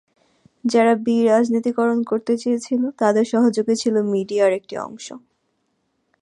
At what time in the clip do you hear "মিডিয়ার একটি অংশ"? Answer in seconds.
4.13-5.07